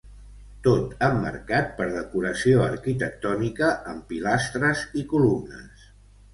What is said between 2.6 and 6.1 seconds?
arquitectònica amb pilastres i columnes.